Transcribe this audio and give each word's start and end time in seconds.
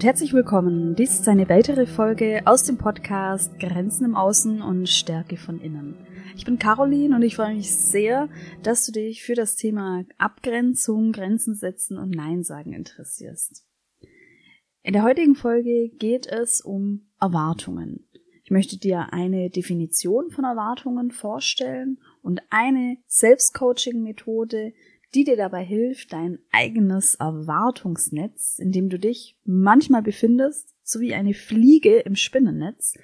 Und 0.00 0.06
herzlich 0.06 0.32
willkommen. 0.32 0.94
Dies 0.94 1.20
ist 1.20 1.28
eine 1.28 1.46
weitere 1.50 1.84
Folge 1.84 2.40
aus 2.46 2.64
dem 2.64 2.78
Podcast 2.78 3.58
Grenzen 3.58 4.06
im 4.06 4.16
Außen 4.16 4.62
und 4.62 4.88
Stärke 4.88 5.36
von 5.36 5.60
innen. 5.60 5.94
Ich 6.34 6.46
bin 6.46 6.58
Caroline 6.58 7.14
und 7.14 7.20
ich 7.20 7.36
freue 7.36 7.54
mich 7.54 7.76
sehr, 7.76 8.30
dass 8.62 8.86
du 8.86 8.92
dich 8.92 9.22
für 9.22 9.34
das 9.34 9.56
Thema 9.56 10.06
Abgrenzung, 10.16 11.12
Grenzen 11.12 11.54
setzen 11.54 11.98
und 11.98 12.12
Nein 12.12 12.44
sagen 12.44 12.72
interessierst. 12.72 13.66
In 14.82 14.94
der 14.94 15.02
heutigen 15.02 15.34
Folge 15.34 15.90
geht 15.90 16.26
es 16.26 16.62
um 16.62 17.10
Erwartungen. 17.20 18.08
Ich 18.42 18.50
möchte 18.50 18.78
dir 18.78 19.12
eine 19.12 19.50
Definition 19.50 20.30
von 20.30 20.46
Erwartungen 20.46 21.10
vorstellen 21.10 22.00
und 22.22 22.40
eine 22.48 22.96
Selbstcoaching-Methode, 23.06 24.72
die 25.14 25.24
dir 25.24 25.36
dabei 25.36 25.64
hilft, 25.64 26.12
dein 26.12 26.38
eigenes 26.52 27.16
Erwartungsnetz, 27.16 28.58
in 28.58 28.72
dem 28.72 28.88
du 28.88 28.98
dich 28.98 29.36
manchmal 29.44 30.02
befindest, 30.02 30.74
sowie 30.82 31.14
eine 31.14 31.34
Fliege 31.34 31.98
im 32.00 32.16
Spinnennetz, 32.16 32.94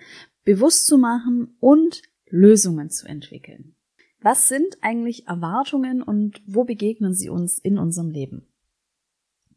bewusst 0.44 0.86
zu 0.86 0.98
machen 0.98 1.56
und 1.61 2.03
Lösungen 2.28 2.91
zu 2.91 3.06
entwickeln. 3.06 3.75
Was 4.20 4.48
sind 4.48 4.78
eigentlich 4.81 5.27
Erwartungen 5.27 6.03
und 6.03 6.42
wo 6.47 6.64
begegnen 6.64 7.14
sie 7.14 7.28
uns 7.28 7.58
in 7.58 7.78
unserem 7.78 8.11
Leben? 8.11 8.47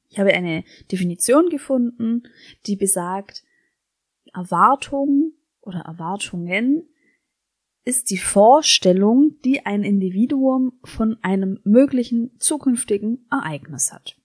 Ich 0.09 0.19
habe 0.19 0.33
eine 0.33 0.63
Definition 0.91 1.49
gefunden, 1.49 2.23
die 2.65 2.75
besagt, 2.75 3.43
Erwartung 4.33 5.33
oder 5.61 5.79
Erwartungen 5.79 6.89
ist 7.85 8.11
die 8.11 8.17
Vorstellung, 8.17 9.37
die 9.43 9.65
ein 9.65 9.83
Individuum 9.83 10.73
von 10.83 11.17
einem 11.21 11.59
möglichen 11.63 12.31
zukünftigen 12.39 13.25
Ereignis 13.31 13.91
hat. 13.91 14.15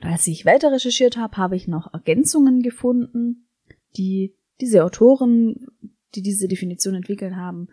Als 0.00 0.26
ich 0.26 0.46
weiter 0.46 0.72
recherchiert 0.72 1.16
habe, 1.16 1.36
habe 1.36 1.56
ich 1.56 1.68
noch 1.68 1.92
Ergänzungen 1.92 2.62
gefunden, 2.62 3.48
die 3.96 4.34
diese 4.60 4.84
Autoren, 4.84 5.66
die 6.14 6.22
diese 6.22 6.48
Definition 6.48 6.94
entwickelt 6.94 7.34
haben, 7.34 7.68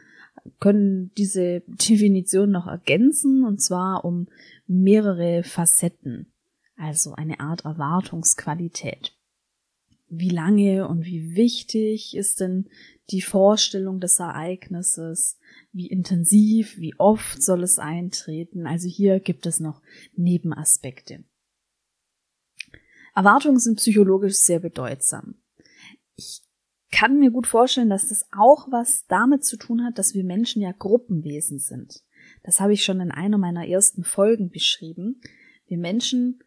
können 0.60 1.12
diese 1.18 1.62
Definition 1.68 2.52
noch 2.52 2.68
ergänzen, 2.68 3.44
und 3.44 3.62
zwar 3.62 4.06
um 4.06 4.28
mehrere 4.68 5.44
Facetten, 5.44 6.32
also 6.78 7.14
eine 7.14 7.40
Art 7.40 7.66
Erwartungsqualität. 7.66 9.15
Wie 10.08 10.30
lange 10.30 10.88
und 10.88 11.06
wie 11.06 11.36
wichtig 11.36 12.16
ist 12.16 12.40
denn 12.40 12.70
die 13.10 13.22
Vorstellung 13.22 14.00
des 14.00 14.20
Ereignisses, 14.20 15.38
wie 15.72 15.88
intensiv, 15.88 16.78
wie 16.78 16.96
oft 16.98 17.42
soll 17.42 17.64
es 17.64 17.80
eintreten. 17.80 18.68
Also 18.68 18.88
hier 18.88 19.20
gibt 19.20 19.46
es 19.46 19.60
noch 19.60 19.82
Nebenaspekte. 20.16 21.24
Erwartungen 23.16 23.60
sind 23.60 23.78
psychologisch 23.78 24.36
sehr 24.36 24.60
bedeutsam. 24.60 25.36
Ich 26.16 26.42
kann 26.92 27.20
mir 27.20 27.32
gut 27.32 27.48
vorstellen, 27.48 27.90
dass 27.90 28.10
das 28.10 28.26
auch 28.32 28.72
was 28.72 29.06
damit 29.08 29.44
zu 29.44 29.58
tun 29.58 29.84
hat, 29.84 29.98
dass 29.98 30.14
wir 30.14 30.24
Menschen 30.24 30.62
ja 30.62 30.72
Gruppenwesen 30.72 31.60
sind. 31.60 32.04
Das 32.44 32.60
habe 32.60 32.74
ich 32.74 32.84
schon 32.84 33.02
in 33.02 33.12
einer 33.12 33.38
meiner 33.38 33.68
ersten 33.68 34.04
Folgen 34.04 34.50
beschrieben. 34.50 35.22
Wir 35.68 35.78
Menschen 35.78 36.40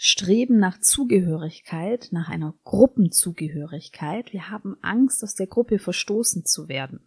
streben 0.00 0.58
nach 0.58 0.80
Zugehörigkeit, 0.80 2.10
nach 2.12 2.28
einer 2.28 2.54
Gruppenzugehörigkeit. 2.62 4.32
Wir 4.32 4.48
haben 4.48 4.76
Angst, 4.80 5.24
aus 5.24 5.34
der 5.34 5.48
Gruppe 5.48 5.80
verstoßen 5.80 6.44
zu 6.44 6.68
werden. 6.68 7.00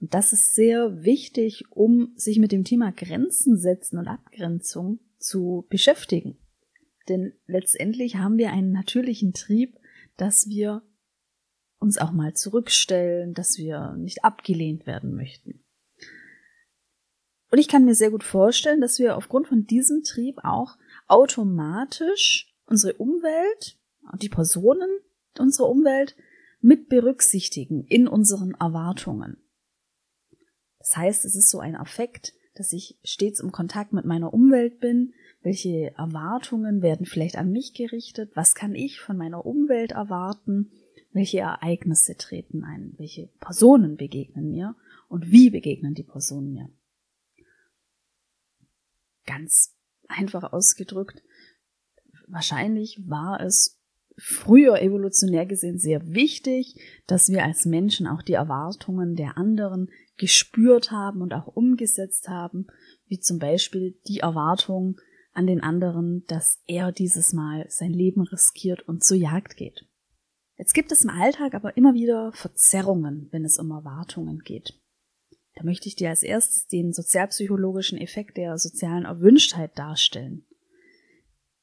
Und 0.00 0.14
das 0.14 0.32
ist 0.32 0.54
sehr 0.54 1.02
wichtig, 1.02 1.64
um 1.70 2.12
sich 2.14 2.38
mit 2.38 2.52
dem 2.52 2.62
Thema 2.62 2.92
Grenzen 2.92 3.58
setzen 3.58 3.98
und 3.98 4.06
Abgrenzung 4.06 5.00
zu 5.18 5.66
beschäftigen. 5.70 6.38
Denn 7.08 7.32
letztendlich 7.46 8.14
haben 8.14 8.38
wir 8.38 8.52
einen 8.52 8.70
natürlichen 8.70 9.32
Trieb, 9.32 9.76
dass 10.16 10.48
wir 10.48 10.82
uns 11.80 11.98
auch 11.98 12.12
mal 12.12 12.34
zurückstellen, 12.34 13.34
dass 13.34 13.58
wir 13.58 13.96
nicht 13.98 14.24
abgelehnt 14.24 14.86
werden 14.86 15.16
möchten. 15.16 15.64
Und 17.50 17.58
ich 17.58 17.66
kann 17.66 17.84
mir 17.84 17.96
sehr 17.96 18.12
gut 18.12 18.22
vorstellen, 18.22 18.80
dass 18.80 19.00
wir 19.00 19.16
aufgrund 19.16 19.48
von 19.48 19.66
diesem 19.66 20.04
Trieb 20.04 20.38
auch 20.44 20.76
automatisch 21.12 22.52
unsere 22.66 22.94
Umwelt 22.94 23.78
die 24.18 24.28
Personen 24.28 24.88
unserer 25.38 25.68
Umwelt 25.68 26.16
mit 26.60 26.88
berücksichtigen 26.88 27.84
in 27.84 28.08
unseren 28.08 28.54
Erwartungen. 28.54 29.36
Das 30.78 30.96
heißt, 30.96 31.24
es 31.24 31.34
ist 31.34 31.50
so 31.50 31.60
ein 31.60 31.76
Affekt, 31.76 32.34
dass 32.54 32.72
ich 32.72 32.98
stets 33.04 33.40
im 33.40 33.52
Kontakt 33.52 33.92
mit 33.92 34.04
meiner 34.04 34.34
Umwelt 34.34 34.80
bin. 34.80 35.14
Welche 35.42 35.94
Erwartungen 35.96 36.82
werden 36.82 37.06
vielleicht 37.06 37.36
an 37.36 37.50
mich 37.50 37.74
gerichtet? 37.74 38.32
Was 38.34 38.54
kann 38.54 38.74
ich 38.74 39.00
von 39.00 39.16
meiner 39.16 39.46
Umwelt 39.46 39.92
erwarten? 39.92 40.70
Welche 41.12 41.40
Ereignisse 41.40 42.16
treten 42.16 42.64
ein? 42.64 42.94
Welche 42.98 43.28
Personen 43.40 43.96
begegnen 43.96 44.50
mir? 44.50 44.76
Und 45.08 45.30
wie 45.30 45.50
begegnen 45.50 45.94
die 45.94 46.04
Personen 46.04 46.52
mir? 46.52 46.70
Ganz 49.24 49.74
einfach 50.12 50.52
ausgedrückt, 50.52 51.22
wahrscheinlich 52.28 53.00
war 53.06 53.40
es 53.40 53.80
früher 54.16 54.80
evolutionär 54.80 55.46
gesehen 55.46 55.78
sehr 55.78 56.06
wichtig, 56.12 56.76
dass 57.06 57.30
wir 57.30 57.44
als 57.44 57.64
Menschen 57.64 58.06
auch 58.06 58.22
die 58.22 58.34
Erwartungen 58.34 59.14
der 59.14 59.36
anderen 59.38 59.90
gespürt 60.16 60.90
haben 60.90 61.22
und 61.22 61.32
auch 61.32 61.46
umgesetzt 61.46 62.28
haben, 62.28 62.66
wie 63.06 63.18
zum 63.18 63.38
Beispiel 63.38 63.98
die 64.06 64.20
Erwartung 64.20 65.00
an 65.32 65.46
den 65.46 65.62
anderen, 65.62 66.24
dass 66.26 66.62
er 66.66 66.92
dieses 66.92 67.32
Mal 67.32 67.66
sein 67.68 67.92
Leben 67.92 68.22
riskiert 68.22 68.86
und 68.86 69.02
zur 69.02 69.16
Jagd 69.16 69.56
geht. 69.56 69.86
Jetzt 70.58 70.74
gibt 70.74 70.92
es 70.92 71.04
im 71.04 71.10
Alltag 71.10 71.54
aber 71.54 71.76
immer 71.76 71.94
wieder 71.94 72.32
Verzerrungen, 72.34 73.28
wenn 73.32 73.44
es 73.44 73.58
um 73.58 73.70
Erwartungen 73.70 74.40
geht. 74.40 74.78
Möchte 75.64 75.88
ich 75.88 75.96
dir 75.96 76.10
als 76.10 76.22
erstes 76.22 76.66
den 76.66 76.92
sozialpsychologischen 76.92 77.98
Effekt 77.98 78.36
der 78.36 78.58
sozialen 78.58 79.04
Erwünschtheit 79.04 79.78
darstellen. 79.78 80.44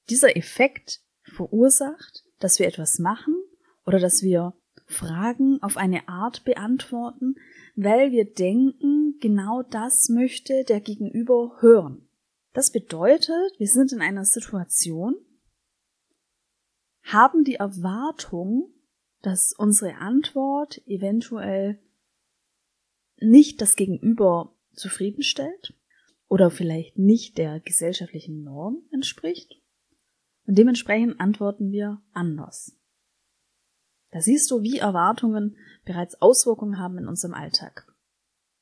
Dieser 0.10 0.36
Effekt 0.36 1.02
verursacht, 1.24 2.24
dass 2.40 2.60
wir 2.60 2.68
etwas 2.68 3.00
machen 3.00 3.36
oder 3.86 4.00
dass 4.00 4.24
wir 4.24 4.54
Fragen 4.86 5.62
auf 5.62 5.78
eine 5.78 6.08
Art 6.08 6.44
beantworten, 6.46 7.36
weil 7.76 8.12
wir 8.12 8.26
denken, 8.26 9.18
genau 9.20 9.62
das 9.62 10.10
möchte 10.10 10.64
der 10.64 10.82
Gegenüber 10.82 11.58
hören. 11.60 12.10
Das 12.54 12.72
bedeutet, 12.72 13.54
wir 13.60 13.68
sind 13.68 13.92
in 13.92 14.02
einer 14.02 14.26
Situation, 14.26 15.16
haben 17.04 17.44
die 17.44 17.56
Erwartung, 17.56 18.74
dass 19.22 19.54
unsere 19.54 19.96
Antwort 19.96 20.82
eventuell 20.88 21.80
nicht 23.22 23.62
das 23.62 23.76
Gegenüber 23.76 24.56
zufriedenstellt 24.74 25.74
oder 26.28 26.52
vielleicht 26.52 26.98
nicht 26.98 27.38
der 27.38 27.60
gesellschaftlichen 27.60 28.44
Norm 28.44 28.84
entspricht. 28.92 29.62
Und 30.46 30.58
dementsprechend 30.58 31.20
antworten 31.20 31.72
wir 31.72 32.02
anders. 32.12 32.76
Da 34.12 34.22
siehst 34.22 34.50
du, 34.50 34.62
wie 34.64 34.80
Erwartungen 34.80 35.58
bereits 35.86 36.22
Auswirkungen 36.22 36.80
haben 36.80 36.98
in 36.98 37.08
unserem 37.08 37.34
Alltag. 37.34 37.86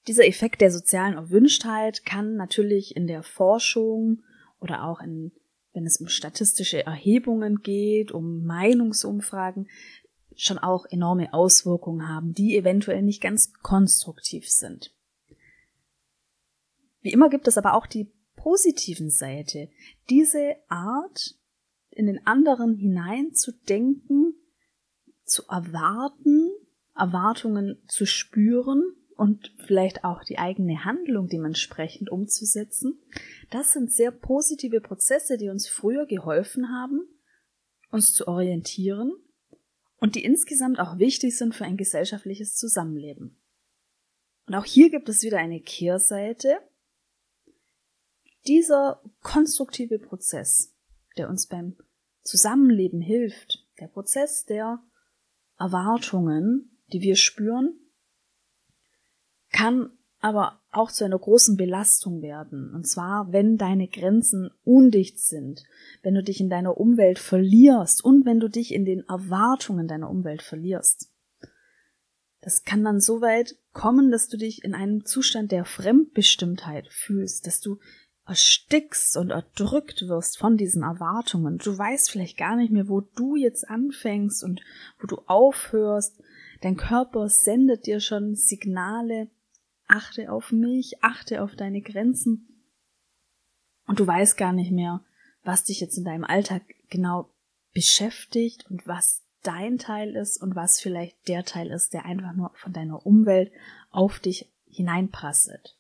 Dieser 0.08 0.26
Effekt 0.26 0.62
der 0.62 0.72
sozialen 0.72 1.16
Erwünschtheit 1.16 2.06
kann 2.06 2.36
natürlich 2.36 2.96
in 2.96 3.08
der 3.08 3.24
Forschung 3.24 4.24
oder 4.60 4.86
auch 4.86 5.02
in, 5.02 5.32
wenn 5.74 5.86
es 5.86 5.98
um 5.98 6.08
statistische 6.08 6.86
Erhebungen 6.86 7.62
geht, 7.62 8.12
um 8.12 8.46
Meinungsumfragen, 8.46 9.70
schon 10.38 10.60
auch 10.60 10.86
enorme 10.86 11.34
Auswirkungen 11.34 12.08
haben, 12.08 12.34
die 12.34 12.56
eventuell 12.56 13.02
nicht 13.02 13.22
ganz 13.22 13.52
konstruktiv 13.62 14.50
sind. 14.50 14.94
Wie 17.02 17.12
immer 17.12 17.30
gibt 17.30 17.48
es 17.48 17.58
aber 17.58 17.74
auch 17.74 17.88
die 17.88 18.12
positiven 18.36 19.10
Seite. 19.10 19.70
Diese 20.10 20.56
Art, 20.70 21.36
in 21.90 22.06
den 22.06 22.26
anderen 22.26 22.76
hineinzudenken, 22.76 24.36
zu 25.26 25.44
erwarten, 25.48 26.52
Erwartungen 26.96 27.82
zu 27.88 28.06
spüren 28.06 28.84
und 29.16 29.54
vielleicht 29.66 30.04
auch 30.04 30.24
die 30.24 30.38
eigene 30.38 30.86
Handlung 30.86 31.28
dementsprechend 31.28 32.12
umzusetzen, 32.12 33.02
das 33.50 33.74
sind 33.74 33.92
sehr 33.92 34.12
positive 34.12 34.82
Prozesse, 34.82 35.38
die 35.38 35.50
uns 35.50 35.68
früher 35.68 36.06
geholfen 36.06 36.70
haben, 36.70 37.02
uns 37.90 38.14
zu 38.14 38.28
orientieren 38.28 39.14
und 39.98 40.16
die 40.16 40.24
insgesamt 40.24 40.80
auch 40.80 41.00
wichtig 41.00 41.38
sind 41.38 41.56
für 41.56 41.66
ein 41.66 41.78
gesellschaftliches 41.78 42.56
Zusammenleben. 42.56 43.40
Und 44.46 44.56
auch 44.56 44.66
hier 44.66 44.90
gibt 44.90 45.10
es 45.10 45.24
wieder 45.24 45.40
eine 45.40 45.60
Kehrseite. 45.60 46.60
Dieser 48.48 49.02
konstruktive 49.22 50.00
Prozess, 50.00 50.74
der 51.18 51.30
uns 51.30 51.48
beim 51.48 51.76
Zusammenleben 52.22 53.02
hilft, 53.02 53.66
der 53.80 53.88
Prozess 53.88 54.46
der 54.46 54.82
Erwartungen, 55.58 56.78
die 56.94 57.02
wir 57.02 57.16
spüren, 57.16 57.74
kann 59.52 59.98
aber 60.20 60.62
auch 60.78 60.92
zu 60.92 61.04
einer 61.04 61.20
großen 61.20 61.58
Belastung 61.58 62.22
werden. 62.22 62.74
Und 62.74 62.88
zwar, 62.88 63.32
wenn 63.32 63.58
deine 63.58 63.88
Grenzen 63.88 64.52
undicht 64.64 65.20
sind, 65.20 65.64
wenn 66.04 66.16
du 66.16 66.24
dich 66.24 66.40
in 66.40 66.50
deiner 66.50 66.78
Umwelt 66.78 67.20
verlierst 67.20 68.04
und 68.04 68.26
wenn 68.26 68.40
du 68.40 68.48
dich 68.48 68.74
in 68.74 68.86
den 68.86 69.04
Erwartungen 69.08 69.88
deiner 69.88 70.10
Umwelt 70.10 70.42
verlierst. 70.42 71.12
Das 72.42 72.64
kann 72.64 72.84
dann 72.84 73.02
so 73.02 73.22
weit 73.22 73.58
kommen, 73.74 74.12
dass 74.12 74.30
du 74.30 74.38
dich 74.38 74.64
in 74.64 74.74
einem 74.74 75.06
Zustand 75.06 75.52
der 75.52 75.66
Fremdbestimmtheit 75.66 76.88
fühlst, 76.90 77.46
dass 77.46 77.60
du 77.60 77.80
erstickst 78.28 79.18
und 79.18 79.32
erdrückt 79.32 80.08
wirst 80.08 80.38
von 80.38 80.58
diesen 80.58 80.84
Erwartungen. 80.84 81.58
Du 81.58 81.78
weißt 81.78 82.12
vielleicht 82.12 82.38
gar 82.38 82.56
nicht 82.56 82.72
mehr, 82.72 82.90
wo 82.90 83.02
du 83.02 83.36
jetzt 83.36 83.70
anfängst 83.70 84.44
und 84.44 84.62
wo 85.00 85.08
du 85.08 85.18
aufhörst. 85.28 86.22
Dein 86.62 86.76
Körper 86.76 87.30
sendet 87.30 87.86
dir 87.86 88.00
schon 88.00 88.36
Signale, 88.36 89.30
achte 89.88 90.32
auf 90.32 90.52
mich, 90.52 91.04
achte 91.04 91.42
auf 91.42 91.56
deine 91.56 91.82
Grenzen. 91.82 92.48
Und 93.86 94.00
du 94.00 94.08
weißt 94.08 94.38
gar 94.38 94.54
nicht 94.54 94.72
mehr, 94.72 95.02
was 95.44 95.64
dich 95.64 95.80
jetzt 95.80 95.98
in 95.98 96.04
deinem 96.04 96.26
Alltag 96.26 96.64
genau 96.90 97.30
beschäftigt 97.74 98.66
und 98.70 98.86
was 98.88 99.24
dein 99.44 99.78
Teil 99.78 100.16
ist 100.16 100.42
und 100.42 100.56
was 100.56 100.80
vielleicht 100.80 101.28
der 101.28 101.46
Teil 101.46 101.72
ist, 101.72 101.94
der 101.94 102.06
einfach 102.06 102.34
nur 102.34 102.52
von 102.56 102.74
deiner 102.74 103.06
Umwelt 103.06 103.52
auf 103.92 104.20
dich 104.20 104.52
hineinprasselt. 104.66 105.78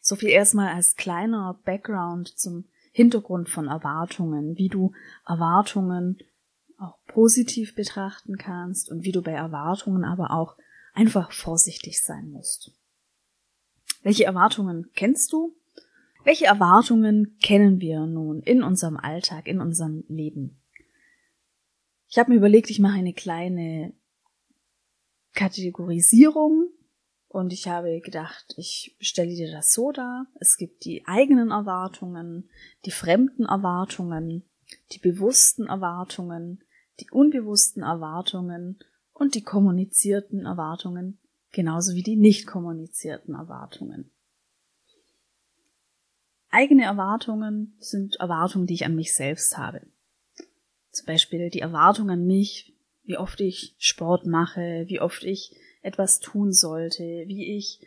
So 0.00 0.14
viel 0.14 0.28
erstmal 0.28 0.68
als 0.68 0.94
kleiner 0.94 1.58
Background 1.64 2.28
zum 2.28 2.66
Hintergrund 2.92 3.48
von 3.48 3.66
Erwartungen, 3.66 4.56
wie 4.56 4.68
du 4.68 4.92
Erwartungen 5.26 6.18
auch 6.78 6.98
positiv 7.08 7.74
betrachten 7.74 8.36
kannst 8.36 8.90
und 8.90 9.02
wie 9.04 9.12
du 9.12 9.22
bei 9.22 9.32
Erwartungen 9.32 10.04
aber 10.04 10.30
auch 10.30 10.56
einfach 10.96 11.30
vorsichtig 11.32 12.02
sein 12.02 12.30
musst. 12.30 12.72
Welche 14.02 14.24
Erwartungen 14.24 14.90
kennst 14.94 15.32
du? 15.32 15.54
Welche 16.24 16.46
Erwartungen 16.46 17.36
kennen 17.40 17.80
wir 17.80 18.06
nun 18.06 18.40
in 18.40 18.62
unserem 18.62 18.96
Alltag, 18.96 19.46
in 19.46 19.60
unserem 19.60 20.04
Leben? 20.08 20.60
Ich 22.08 22.18
habe 22.18 22.30
mir 22.30 22.36
überlegt, 22.36 22.70
ich 22.70 22.80
mache 22.80 22.98
eine 22.98 23.12
kleine 23.12 23.92
Kategorisierung 25.34 26.70
und 27.28 27.52
ich 27.52 27.68
habe 27.68 28.00
gedacht, 28.00 28.54
ich 28.56 28.96
stelle 29.00 29.34
dir 29.34 29.50
das 29.52 29.72
so 29.72 29.92
dar. 29.92 30.26
Es 30.40 30.56
gibt 30.56 30.84
die 30.84 31.06
eigenen 31.06 31.50
Erwartungen, 31.50 32.48
die 32.84 32.90
fremden 32.90 33.44
Erwartungen, 33.44 34.48
die 34.92 34.98
bewussten 34.98 35.66
Erwartungen, 35.66 36.64
die 37.00 37.10
unbewussten 37.10 37.82
Erwartungen 37.82 38.78
und 39.18 39.34
die 39.34 39.42
kommunizierten 39.42 40.44
Erwartungen, 40.44 41.18
genauso 41.50 41.94
wie 41.94 42.02
die 42.02 42.16
nicht 42.16 42.46
kommunizierten 42.46 43.34
Erwartungen. 43.34 44.12
Eigene 46.50 46.84
Erwartungen 46.84 47.76
sind 47.78 48.16
Erwartungen, 48.16 48.66
die 48.66 48.74
ich 48.74 48.84
an 48.84 48.94
mich 48.94 49.14
selbst 49.14 49.58
habe. 49.58 49.82
Zum 50.90 51.06
Beispiel 51.06 51.50
die 51.50 51.60
Erwartung 51.60 52.10
an 52.10 52.26
mich, 52.26 52.74
wie 53.02 53.18
oft 53.18 53.40
ich 53.40 53.74
Sport 53.78 54.26
mache, 54.26 54.84
wie 54.88 55.00
oft 55.00 55.24
ich 55.24 55.56
etwas 55.82 56.20
tun 56.20 56.52
sollte, 56.52 57.02
wie 57.26 57.56
ich 57.56 57.80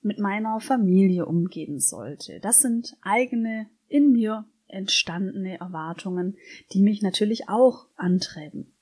mit 0.00 0.18
meiner 0.18 0.60
Familie 0.60 1.26
umgehen 1.26 1.80
sollte. 1.80 2.40
Das 2.40 2.60
sind 2.60 2.96
eigene, 3.02 3.68
in 3.88 4.12
mir 4.12 4.46
entstandene 4.66 5.58
Erwartungen, 5.60 6.36
die 6.72 6.80
mich 6.80 7.02
natürlich 7.02 7.48
auch 7.48 7.86
antreiben. 7.96 8.77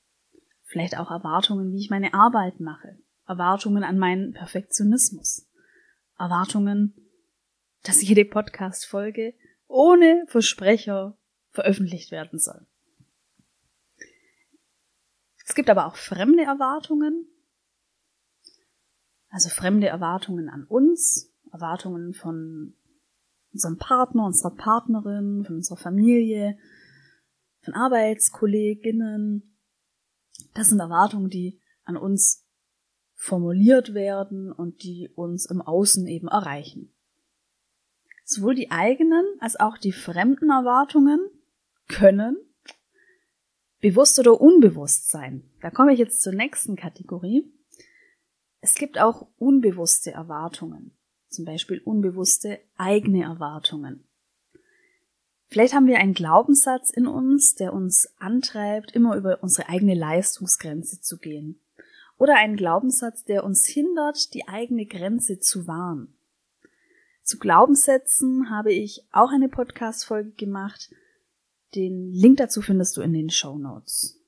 Vielleicht 0.67 0.97
auch 0.97 1.09
Erwartungen, 1.09 1.71
wie 1.71 1.79
ich 1.79 1.89
meine 1.89 2.13
Arbeit 2.13 2.59
mache. 2.59 2.99
Erwartungen 3.25 3.83
an 3.83 3.97
meinen 3.97 4.33
Perfektionismus. 4.33 5.47
Erwartungen, 6.19 6.93
dass 7.83 8.01
jede 8.01 8.25
Podcast-Folge 8.25 9.33
ohne 9.67 10.25
Versprecher 10.27 11.17
veröffentlicht 11.51 12.11
werden 12.11 12.37
soll. 12.37 12.65
Es 15.45 15.55
gibt 15.55 15.69
aber 15.69 15.85
auch 15.85 15.95
fremde 15.95 16.43
Erwartungen. 16.43 17.27
Also 19.29 19.47
fremde 19.47 19.87
Erwartungen 19.87 20.49
an 20.49 20.65
uns, 20.65 21.33
Erwartungen 21.53 22.13
von 22.13 22.75
unserem 23.53 23.77
Partner, 23.77 24.25
unserer 24.25 24.55
Partnerin, 24.55 25.45
von 25.45 25.55
unserer 25.55 25.77
Familie, 25.77 26.57
von 27.61 27.73
Arbeitskolleginnen, 27.73 29.56
das 30.53 30.69
sind 30.69 30.79
Erwartungen, 30.79 31.29
die 31.29 31.59
an 31.83 31.97
uns 31.97 32.45
formuliert 33.13 33.93
werden 33.93 34.51
und 34.51 34.83
die 34.83 35.09
uns 35.15 35.45
im 35.45 35.61
Außen 35.61 36.07
eben 36.07 36.27
erreichen. 36.27 36.93
Sowohl 38.23 38.55
die 38.55 38.71
eigenen 38.71 39.25
als 39.39 39.59
auch 39.59 39.77
die 39.77 39.93
fremden 39.93 40.49
Erwartungen 40.49 41.19
können 41.87 42.37
bewusst 43.79 44.19
oder 44.19 44.39
unbewusst 44.39 45.09
sein. 45.09 45.49
Da 45.61 45.69
komme 45.69 45.93
ich 45.93 45.99
jetzt 45.99 46.21
zur 46.21 46.33
nächsten 46.33 46.75
Kategorie. 46.75 47.51
Es 48.59 48.75
gibt 48.75 48.99
auch 48.99 49.27
unbewusste 49.37 50.11
Erwartungen, 50.11 50.97
zum 51.29 51.45
Beispiel 51.45 51.81
unbewusste 51.83 52.59
eigene 52.75 53.23
Erwartungen. 53.23 54.06
Vielleicht 55.49 55.73
haben 55.73 55.87
wir 55.87 55.99
einen 55.99 56.13
Glaubenssatz 56.13 56.89
in 56.89 57.07
uns, 57.07 57.55
der 57.55 57.73
uns 57.73 58.09
antreibt, 58.19 58.91
immer 58.91 59.15
über 59.15 59.41
unsere 59.41 59.69
eigene 59.69 59.95
Leistungsgrenze 59.95 61.01
zu 61.01 61.17
gehen. 61.17 61.61
Oder 62.17 62.35
einen 62.35 62.57
Glaubenssatz, 62.57 63.23
der 63.23 63.43
uns 63.43 63.65
hindert, 63.65 64.33
die 64.33 64.47
eigene 64.47 64.85
Grenze 64.85 65.39
zu 65.39 65.67
wahren. 65.67 66.13
Zu 67.23 67.37
Glaubenssätzen 67.37 68.49
habe 68.49 68.73
ich 68.73 69.05
auch 69.11 69.31
eine 69.31 69.49
Podcast-Folge 69.49 70.31
gemacht. 70.31 70.91
Den 71.75 72.11
Link 72.13 72.37
dazu 72.37 72.61
findest 72.61 72.97
du 72.97 73.01
in 73.01 73.13
den 73.13 73.29
Show 73.29 73.57
Notes. 73.57 74.19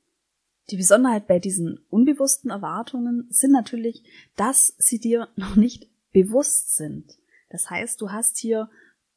Die 0.70 0.78
Besonderheit 0.78 1.28
bei 1.28 1.40
diesen 1.40 1.80
unbewussten 1.90 2.52
Erwartungen 2.52 3.26
sind 3.30 3.52
natürlich, 3.52 4.04
dass 4.36 4.76
sie 4.78 5.00
dir 5.00 5.30
noch 5.36 5.56
nicht 5.56 5.90
bewusst 6.12 6.76
sind. 6.76 7.18
Das 7.50 7.70
heißt, 7.70 8.00
du 8.02 8.12
hast 8.12 8.38
hier 8.38 8.70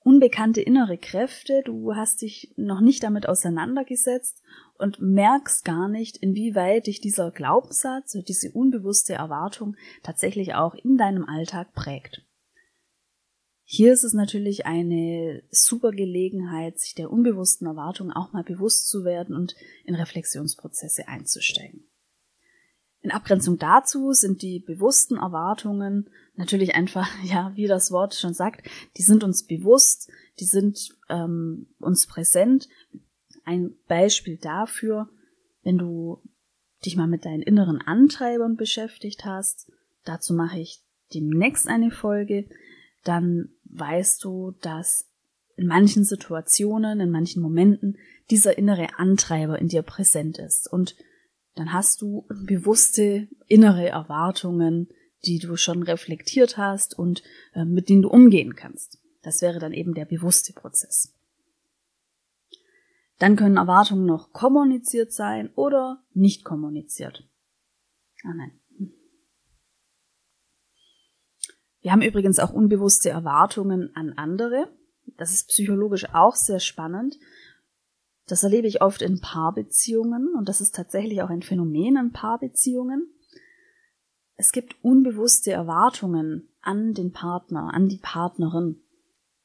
unbekannte 0.04 0.60
innere 0.60 0.98
Kräfte, 0.98 1.62
du 1.64 1.94
hast 1.94 2.22
dich 2.22 2.52
noch 2.56 2.80
nicht 2.80 3.02
damit 3.02 3.28
auseinandergesetzt 3.28 4.42
und 4.78 5.00
merkst 5.00 5.64
gar 5.64 5.88
nicht, 5.88 6.16
inwieweit 6.16 6.86
dich 6.86 7.00
dieser 7.00 7.30
Glaubenssatz 7.30 8.14
oder 8.14 8.24
diese 8.24 8.52
unbewusste 8.52 9.14
Erwartung 9.14 9.76
tatsächlich 10.02 10.54
auch 10.54 10.74
in 10.74 10.96
deinem 10.96 11.24
Alltag 11.24 11.72
prägt. 11.74 12.26
Hier 13.64 13.92
ist 13.92 14.04
es 14.04 14.12
natürlich 14.12 14.66
eine 14.66 15.42
super 15.50 15.92
Gelegenheit, 15.92 16.78
sich 16.78 16.94
der 16.94 17.10
unbewussten 17.10 17.66
Erwartung 17.66 18.10
auch 18.12 18.32
mal 18.32 18.44
bewusst 18.44 18.88
zu 18.88 19.04
werden 19.04 19.34
und 19.34 19.54
in 19.84 19.94
Reflexionsprozesse 19.94 21.08
einzusteigen. 21.08 21.88
In 23.02 23.10
Abgrenzung 23.10 23.58
dazu 23.58 24.12
sind 24.12 24.42
die 24.42 24.60
bewussten 24.60 25.16
Erwartungen 25.16 26.08
natürlich 26.36 26.74
einfach, 26.74 27.08
ja, 27.24 27.52
wie 27.54 27.66
das 27.66 27.90
Wort 27.90 28.14
schon 28.14 28.34
sagt, 28.34 28.66
die 28.96 29.02
sind 29.02 29.24
uns 29.24 29.44
bewusst, 29.44 30.10
die 30.40 30.44
sind 30.44 30.90
ähm, 31.08 31.66
uns 31.78 32.06
präsent. 32.06 32.68
Ein 33.44 33.74
Beispiel 33.88 34.38
dafür, 34.38 35.08
wenn 35.62 35.78
du 35.78 36.22
dich 36.84 36.96
mal 36.96 37.08
mit 37.08 37.24
deinen 37.24 37.42
inneren 37.42 37.80
Antreibern 37.80 38.56
beschäftigt 38.56 39.24
hast, 39.24 39.70
dazu 40.04 40.32
mache 40.32 40.58
ich 40.58 40.80
demnächst 41.12 41.68
eine 41.68 41.90
Folge, 41.90 42.48
dann 43.04 43.50
weißt 43.64 44.22
du, 44.24 44.52
dass 44.60 45.08
in 45.56 45.66
manchen 45.66 46.04
Situationen, 46.04 47.00
in 47.00 47.10
manchen 47.10 47.42
Momenten 47.42 47.98
dieser 48.30 48.56
innere 48.56 48.98
Antreiber 48.98 49.58
in 49.58 49.68
dir 49.68 49.82
präsent 49.82 50.38
ist 50.38 50.72
und 50.72 50.96
dann 51.54 51.72
hast 51.72 52.00
du 52.00 52.26
bewusste 52.46 53.28
innere 53.46 53.88
Erwartungen, 53.88 54.88
die 55.24 55.38
du 55.38 55.56
schon 55.56 55.82
reflektiert 55.82 56.56
hast 56.56 56.98
und 56.98 57.22
äh, 57.54 57.64
mit 57.64 57.88
denen 57.88 58.02
du 58.02 58.08
umgehen 58.08 58.56
kannst. 58.56 58.98
Das 59.22 59.40
wäre 59.42 59.58
dann 59.58 59.72
eben 59.72 59.94
der 59.94 60.04
bewusste 60.04 60.52
Prozess. 60.52 61.14
Dann 63.18 63.36
können 63.36 63.56
Erwartungen 63.56 64.04
noch 64.04 64.32
kommuniziert 64.32 65.12
sein 65.12 65.50
oder 65.54 66.02
nicht 66.12 66.44
kommuniziert. 66.44 67.28
Ah 68.24 68.34
nein. 68.34 68.58
Wir 71.82 71.92
haben 71.92 72.02
übrigens 72.02 72.38
auch 72.38 72.52
unbewusste 72.52 73.10
Erwartungen 73.10 73.94
an 73.94 74.12
andere. 74.12 74.72
Das 75.18 75.32
ist 75.32 75.48
psychologisch 75.48 76.06
auch 76.14 76.36
sehr 76.36 76.60
spannend. 76.60 77.18
Das 78.32 78.44
erlebe 78.44 78.66
ich 78.66 78.80
oft 78.80 79.02
in 79.02 79.20
Paarbeziehungen 79.20 80.34
und 80.34 80.48
das 80.48 80.62
ist 80.62 80.74
tatsächlich 80.74 81.20
auch 81.20 81.28
ein 81.28 81.42
Phänomen 81.42 81.98
in 81.98 82.12
Paarbeziehungen. 82.12 83.12
Es 84.36 84.52
gibt 84.52 84.82
unbewusste 84.82 85.52
Erwartungen 85.52 86.48
an 86.62 86.94
den 86.94 87.12
Partner, 87.12 87.74
an 87.74 87.90
die 87.90 87.98
Partnerin. 87.98 88.80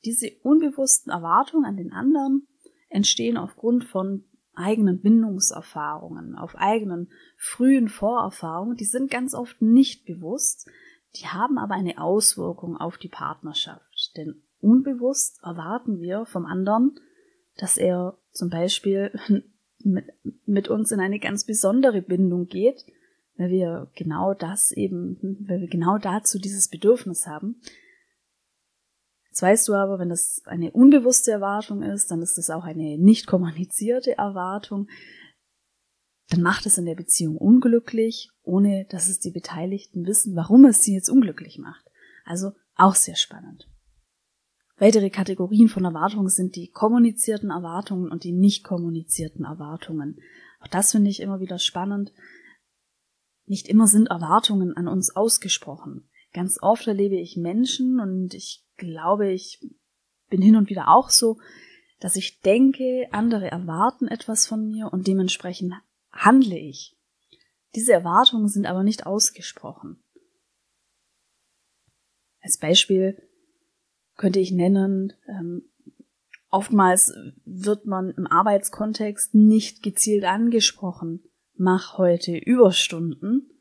Diese 0.06 0.32
unbewussten 0.42 1.12
Erwartungen 1.12 1.66
an 1.66 1.76
den 1.76 1.92
anderen 1.92 2.48
entstehen 2.88 3.36
aufgrund 3.36 3.84
von 3.84 4.24
eigenen 4.56 5.02
Bindungserfahrungen, 5.02 6.36
auf 6.38 6.56
eigenen 6.56 7.12
frühen 7.36 7.90
Vorerfahrungen. 7.90 8.78
Die 8.78 8.86
sind 8.86 9.12
ganz 9.12 9.34
oft 9.34 9.62
nicht 9.62 10.06
bewusst, 10.06 10.66
die 11.18 11.28
haben 11.28 11.58
aber 11.58 11.76
eine 11.76 12.00
Auswirkung 12.02 12.78
auf 12.78 12.98
die 12.98 13.10
Partnerschaft. 13.10 14.16
Denn 14.16 14.44
unbewusst 14.62 15.44
erwarten 15.44 16.00
wir 16.00 16.26
vom 16.26 16.46
anderen, 16.46 16.98
dass 17.58 17.76
er 17.76 18.18
zum 18.38 18.50
Beispiel 18.50 19.12
mit, 20.46 20.68
uns 20.68 20.92
in 20.92 21.00
eine 21.00 21.20
ganz 21.20 21.46
besondere 21.46 22.02
Bindung 22.02 22.48
geht, 22.48 22.86
weil 23.38 23.50
wir 23.50 23.92
genau 23.96 24.34
das 24.34 24.72
eben, 24.72 25.46
weil 25.48 25.62
wir 25.62 25.68
genau 25.68 25.98
dazu 25.98 26.40
dieses 26.40 26.70
Bedürfnis 26.70 27.28
haben. 27.28 27.62
Jetzt 29.30 29.42
weißt 29.42 29.68
du 29.68 29.74
aber, 29.76 30.00
wenn 30.00 30.10
das 30.10 30.42
eine 30.46 30.72
unbewusste 30.72 31.32
Erwartung 31.32 31.84
ist, 31.84 32.10
dann 32.10 32.22
ist 32.22 32.38
das 32.38 32.50
auch 32.50 32.64
eine 32.64 32.98
nicht 32.98 33.28
kommunizierte 33.28 34.18
Erwartung. 34.18 34.88
Dann 36.30 36.42
macht 36.42 36.66
es 36.66 36.78
in 36.78 36.86
der 36.86 36.96
Beziehung 36.96 37.38
unglücklich, 37.38 38.32
ohne 38.42 38.86
dass 38.90 39.10
es 39.10 39.20
die 39.20 39.32
Beteiligten 39.32 40.06
wissen, 40.08 40.36
warum 40.36 40.66
es 40.66 40.82
sie 40.82 40.96
jetzt 40.96 41.10
unglücklich 41.10 41.60
macht. 41.60 41.86
Also 42.26 42.54
auch 42.76 42.96
sehr 42.96 43.16
spannend. 43.16 43.70
Weitere 44.80 45.10
Kategorien 45.10 45.70
von 45.70 45.86
Erwartungen 45.86 46.30
sind 46.30 46.56
die 46.56 46.70
kommunizierten 46.70 47.50
Erwartungen 47.50 48.12
und 48.12 48.24
die 48.24 48.32
nicht 48.32 48.64
kommunizierten 48.64 49.44
Erwartungen. 49.44 50.22
Auch 50.60 50.68
das 50.68 50.92
finde 50.92 51.10
ich 51.10 51.20
immer 51.20 51.40
wieder 51.40 51.58
spannend. 51.58 52.14
Nicht 53.46 53.68
immer 53.68 53.88
sind 53.88 54.08
Erwartungen 54.08 54.78
an 54.78 54.88
uns 54.88 55.16
ausgesprochen. 55.16 56.10
Ganz 56.32 56.60
oft 56.62 56.86
erlebe 56.86 57.16
ich 57.16 57.38
Menschen 57.38 58.00
und 58.00 58.36
ich 58.36 58.64
glaube, 58.76 59.32
ich 59.32 59.66
bin 60.30 60.42
hin 60.44 60.56
und 60.56 60.70
wieder 60.70 60.90
auch 60.90 61.10
so, 61.10 61.40
dass 62.00 62.16
ich 62.16 62.42
denke, 62.42 63.08
andere 63.12 63.50
erwarten 63.50 64.08
etwas 64.08 64.46
von 64.46 64.68
mir 64.68 64.94
und 64.94 65.08
dementsprechend 65.08 65.74
handle 66.12 66.58
ich. 66.58 66.96
Diese 67.74 67.94
Erwartungen 67.94 68.48
sind 68.48 68.68
aber 68.68 68.84
nicht 68.84 69.08
ausgesprochen. 69.08 70.04
Als 72.42 72.60
Beispiel 72.60 73.27
könnte 74.18 74.40
ich 74.40 74.52
nennen, 74.52 75.14
ähm, 75.28 75.64
oftmals 76.50 77.14
wird 77.46 77.86
man 77.86 78.12
im 78.12 78.28
Arbeitskontext 78.28 79.36
nicht 79.36 79.84
gezielt 79.84 80.26
angesprochen, 80.26 81.24
mach 81.56 81.98
heute 81.98 82.36
Überstunden. 82.36 83.52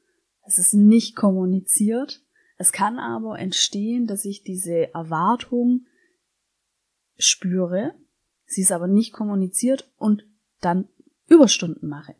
Es 0.44 0.58
ist 0.58 0.74
nicht 0.74 1.16
kommuniziert. 1.16 2.22
Es 2.56 2.72
kann 2.72 2.98
aber 2.98 3.38
entstehen, 3.38 4.06
dass 4.06 4.24
ich 4.24 4.42
diese 4.42 4.94
Erwartung 4.94 5.86
spüre, 7.18 7.94
sie 8.46 8.62
ist 8.62 8.72
aber 8.72 8.86
nicht 8.86 9.12
kommuniziert 9.12 9.90
und 9.96 10.24
dann 10.60 10.88
Überstunden 11.26 11.88
mache. 11.88 12.14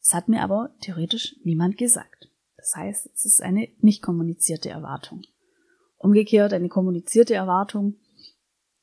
Das 0.00 0.14
hat 0.14 0.28
mir 0.28 0.42
aber 0.42 0.74
theoretisch 0.80 1.36
niemand 1.44 1.78
gesagt. 1.78 2.30
Das 2.56 2.74
heißt, 2.76 3.10
es 3.14 3.24
ist 3.24 3.42
eine 3.42 3.68
nicht 3.80 4.02
kommunizierte 4.02 4.68
Erwartung. 4.68 5.22
Umgekehrt, 6.02 6.52
eine 6.52 6.68
kommunizierte 6.68 7.34
Erwartung 7.34 7.94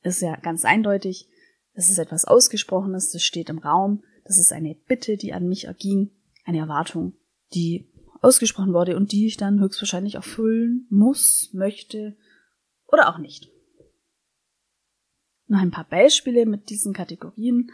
ist 0.04 0.22
ja 0.22 0.38
ganz 0.38 0.64
eindeutig, 0.64 1.28
das 1.74 1.90
ist 1.90 1.98
etwas 1.98 2.24
Ausgesprochenes, 2.24 3.12
das 3.12 3.24
steht 3.24 3.50
im 3.50 3.58
Raum, 3.58 4.04
das 4.24 4.38
ist 4.38 4.54
eine 4.54 4.74
Bitte, 4.88 5.18
die 5.18 5.34
an 5.34 5.50
mich 5.50 5.66
erging, 5.66 6.12
eine 6.46 6.60
Erwartung, 6.60 7.18
die 7.54 7.92
ausgesprochen 8.22 8.74
wurde 8.74 8.96
und 8.96 9.12
die 9.12 9.28
ich 9.28 9.36
dann 9.36 9.60
höchstwahrscheinlich 9.60 10.16
erfüllen 10.16 10.88
muss, 10.90 11.50
möchte 11.52 12.16
oder 12.88 13.10
auch 13.10 13.18
nicht. 13.18 13.52
Noch 15.48 15.60
ein 15.60 15.72
paar 15.72 15.90
Beispiele 15.90 16.46
mit 16.46 16.70
diesen 16.70 16.94
Kategorien. 16.94 17.70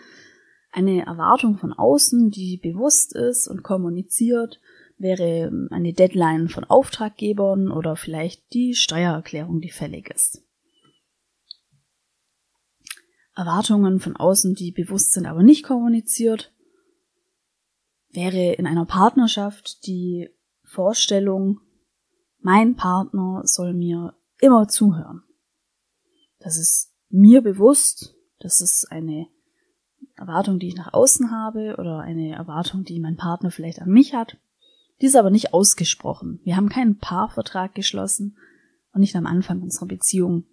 Eine 0.72 1.06
Erwartung 1.06 1.60
von 1.60 1.72
außen, 1.72 2.32
die 2.32 2.58
bewusst 2.58 3.14
ist 3.14 3.48
und 3.48 3.62
kommuniziert, 3.62 4.60
wäre 4.98 5.52
eine 5.72 5.94
Deadline 5.94 6.50
von 6.50 6.64
Auftraggebern 6.64 7.72
oder 7.72 7.96
vielleicht 7.96 8.54
die 8.54 8.76
Steuererklärung, 8.76 9.62
die 9.62 9.72
fällig 9.72 10.10
ist. 10.10 10.44
Erwartungen 13.36 14.00
von 14.00 14.16
außen, 14.16 14.56
die 14.56 14.72
bewusst 14.72 15.12
sind, 15.12 15.26
aber 15.26 15.44
nicht 15.44 15.64
kommuniziert, 15.64 16.54
wäre 18.10 18.54
in 18.54 18.66
einer 18.66 18.86
Partnerschaft 18.86 19.86
die 19.86 20.30
Vorstellung, 20.64 21.60
mein 22.40 22.76
Partner 22.76 23.42
soll 23.44 23.74
mir 23.74 24.16
immer 24.40 24.68
zuhören. 24.68 25.24
Das 26.40 26.58
ist 26.58 26.94
mir 27.10 27.42
bewusst, 27.42 28.16
das 28.40 28.62
ist 28.62 28.92
eine 28.92 29.28
Erwartung, 30.16 30.60
die 30.60 30.68
ich 30.70 30.76
nach 30.76 30.94
außen 30.94 31.32
habe 31.32 31.76
oder 31.78 32.00
eine 32.00 32.36
Erwartung, 32.36 32.84
die 32.84 33.00
mein 33.00 33.18
Partner 33.18 33.52
vielleicht 33.52 33.82
an 33.82 33.90
mich 33.90 34.14
hat. 34.14 34.38
Die 35.02 35.08
ist 35.08 35.16
aber 35.16 35.30
nicht 35.30 35.54
ausgesprochen. 35.54 36.40
Wir 36.44 36.56
haben 36.56 36.70
keinen 36.70 36.98
Paarvertrag 36.98 37.76
geschlossen 37.76 38.38
und 38.94 39.02
nicht 39.02 39.16
am 39.16 39.26
Anfang 39.26 39.62
unserer 39.62 39.88
Beziehung 39.88 40.46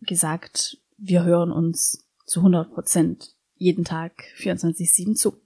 gesagt, 0.00 0.78
wir 0.96 1.24
hören 1.24 1.52
uns 1.52 2.08
zu 2.26 2.40
100 2.40 2.72
Prozent 2.72 3.34
jeden 3.54 3.84
Tag 3.84 4.12
24-7 4.38 5.14
zu. 5.14 5.40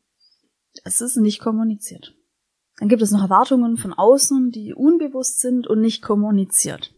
Es 0.85 1.01
ist 1.01 1.17
nicht 1.17 1.41
kommuniziert. 1.41 2.15
Dann 2.79 2.89
gibt 2.89 3.03
es 3.03 3.11
noch 3.11 3.23
Erwartungen 3.23 3.77
von 3.77 3.93
außen, 3.93 4.51
die 4.51 4.75
unbewusst 4.75 5.41
sind 5.41 5.67
und 5.67 5.81
nicht 5.81 6.03
kommuniziert. 6.03 6.92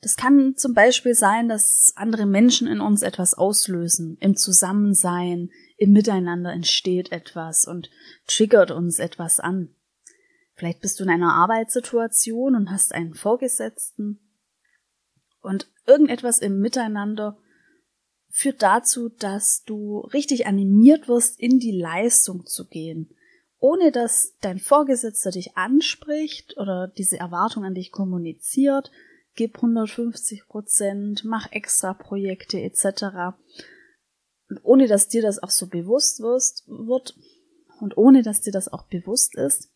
Das 0.00 0.16
kann 0.16 0.54
zum 0.56 0.74
Beispiel 0.74 1.14
sein, 1.14 1.48
dass 1.48 1.92
andere 1.96 2.26
Menschen 2.26 2.68
in 2.68 2.80
uns 2.80 3.02
etwas 3.02 3.34
auslösen. 3.34 4.16
Im 4.20 4.36
Zusammensein, 4.36 5.50
im 5.76 5.90
Miteinander 5.90 6.52
entsteht 6.52 7.10
etwas 7.10 7.66
und 7.66 7.90
triggert 8.26 8.70
uns 8.70 9.00
etwas 9.00 9.40
an. 9.40 9.74
Vielleicht 10.54 10.80
bist 10.80 10.98
du 10.98 11.04
in 11.04 11.10
einer 11.10 11.34
Arbeitssituation 11.34 12.54
und 12.54 12.70
hast 12.70 12.94
einen 12.94 13.14
Vorgesetzten 13.14 14.20
und 15.40 15.68
irgendetwas 15.86 16.38
im 16.38 16.60
Miteinander 16.60 17.38
führt 18.28 18.62
dazu, 18.62 19.08
dass 19.08 19.64
du 19.64 20.00
richtig 20.12 20.46
animiert 20.46 21.08
wirst, 21.08 21.40
in 21.40 21.58
die 21.58 21.72
Leistung 21.72 22.46
zu 22.46 22.66
gehen, 22.66 23.14
ohne 23.58 23.90
dass 23.90 24.36
dein 24.40 24.58
Vorgesetzter 24.58 25.30
dich 25.30 25.56
anspricht 25.56 26.56
oder 26.56 26.88
diese 26.88 27.18
Erwartung 27.18 27.64
an 27.64 27.74
dich 27.74 27.90
kommuniziert, 27.90 28.90
gib 29.38 29.54
150 29.54 30.48
Prozent, 30.48 31.24
mach 31.24 31.52
extra 31.52 31.94
Projekte 31.94 32.60
etc. 32.60 33.36
Und 34.48 34.58
ohne 34.64 34.88
dass 34.88 35.06
dir 35.06 35.22
das 35.22 35.40
auch 35.40 35.50
so 35.50 35.68
bewusst 35.68 36.18
wirst, 36.18 36.66
wird 36.66 37.16
und 37.78 37.96
ohne 37.96 38.22
dass 38.22 38.40
dir 38.40 38.52
das 38.52 38.66
auch 38.66 38.88
bewusst 38.88 39.36
ist, 39.36 39.70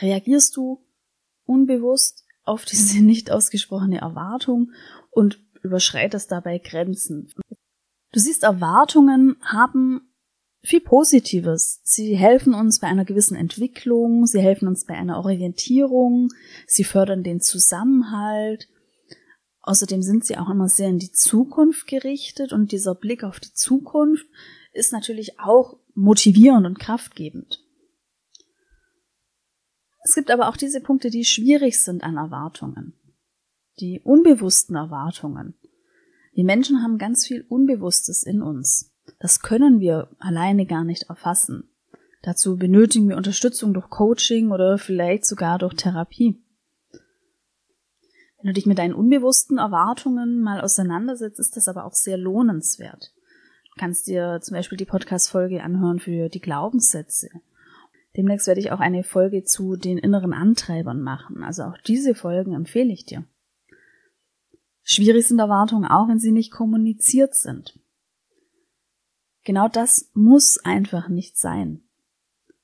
reagierst 0.00 0.56
du 0.56 0.84
unbewusst 1.44 2.26
auf 2.42 2.64
diese 2.64 3.00
nicht 3.04 3.30
ausgesprochene 3.30 4.00
Erwartung 4.00 4.72
und 5.12 5.40
überschreitest 5.62 6.32
dabei 6.32 6.58
Grenzen. 6.58 7.32
Du 8.10 8.18
siehst, 8.18 8.42
Erwartungen 8.42 9.36
haben 9.42 10.11
viel 10.62 10.80
Positives. 10.80 11.80
Sie 11.82 12.16
helfen 12.16 12.54
uns 12.54 12.78
bei 12.78 12.86
einer 12.86 13.04
gewissen 13.04 13.36
Entwicklung, 13.36 14.26
sie 14.26 14.40
helfen 14.40 14.68
uns 14.68 14.86
bei 14.86 14.94
einer 14.94 15.18
Orientierung, 15.18 16.28
sie 16.66 16.84
fördern 16.84 17.22
den 17.22 17.40
Zusammenhalt. 17.40 18.68
Außerdem 19.60 20.02
sind 20.02 20.24
sie 20.24 20.38
auch 20.38 20.48
immer 20.48 20.68
sehr 20.68 20.88
in 20.88 20.98
die 20.98 21.12
Zukunft 21.12 21.86
gerichtet 21.86 22.52
und 22.52 22.72
dieser 22.72 22.94
Blick 22.94 23.24
auf 23.24 23.40
die 23.40 23.52
Zukunft 23.52 24.26
ist 24.72 24.92
natürlich 24.92 25.38
auch 25.38 25.78
motivierend 25.94 26.66
und 26.66 26.78
kraftgebend. 26.78 27.60
Es 30.04 30.14
gibt 30.14 30.30
aber 30.30 30.48
auch 30.48 30.56
diese 30.56 30.80
Punkte, 30.80 31.10
die 31.10 31.24
schwierig 31.24 31.80
sind 31.80 32.02
an 32.02 32.16
Erwartungen. 32.16 32.94
Die 33.78 34.00
unbewussten 34.00 34.74
Erwartungen. 34.74 35.54
Die 36.36 36.44
Menschen 36.44 36.82
haben 36.82 36.98
ganz 36.98 37.26
viel 37.26 37.44
Unbewusstes 37.48 38.24
in 38.24 38.42
uns. 38.42 38.91
Das 39.18 39.40
können 39.40 39.80
wir 39.80 40.08
alleine 40.18 40.66
gar 40.66 40.84
nicht 40.84 41.04
erfassen. 41.04 41.68
Dazu 42.22 42.56
benötigen 42.56 43.08
wir 43.08 43.16
Unterstützung 43.16 43.74
durch 43.74 43.90
Coaching 43.90 44.50
oder 44.50 44.78
vielleicht 44.78 45.24
sogar 45.26 45.58
durch 45.58 45.74
Therapie. 45.74 46.40
Wenn 48.38 48.48
du 48.48 48.52
dich 48.52 48.66
mit 48.66 48.78
deinen 48.78 48.94
unbewussten 48.94 49.58
Erwartungen 49.58 50.40
mal 50.40 50.60
auseinandersetzt, 50.60 51.38
ist 51.38 51.56
das 51.56 51.68
aber 51.68 51.84
auch 51.84 51.94
sehr 51.94 52.16
lohnenswert. 52.16 53.12
Du 53.74 53.80
kannst 53.80 54.06
dir 54.06 54.40
zum 54.42 54.56
Beispiel 54.56 54.78
die 54.78 54.84
Podcast-Folge 54.84 55.62
anhören 55.62 55.98
für 55.98 56.28
die 56.28 56.40
Glaubenssätze. 56.40 57.28
Demnächst 58.16 58.46
werde 58.46 58.60
ich 58.60 58.72
auch 58.72 58.80
eine 58.80 59.04
Folge 59.04 59.44
zu 59.44 59.76
den 59.76 59.96
inneren 59.96 60.32
Antreibern 60.32 61.00
machen. 61.00 61.42
Also 61.42 61.62
auch 61.62 61.78
diese 61.78 62.14
Folgen 62.14 62.52
empfehle 62.52 62.92
ich 62.92 63.06
dir. 63.06 63.24
Schwierig 64.82 65.26
sind 65.26 65.38
Erwartungen 65.38 65.86
auch, 65.86 66.08
wenn 66.08 66.18
sie 66.18 66.32
nicht 66.32 66.50
kommuniziert 66.50 67.34
sind. 67.34 67.78
Genau 69.44 69.68
das 69.68 70.10
muss 70.14 70.58
einfach 70.58 71.08
nicht 71.08 71.36
sein. 71.36 71.82